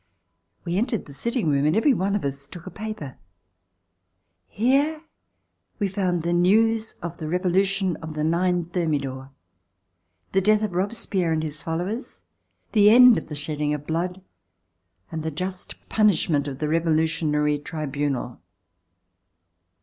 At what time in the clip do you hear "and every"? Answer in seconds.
1.63-1.93